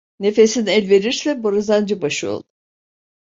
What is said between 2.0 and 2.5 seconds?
başı ol.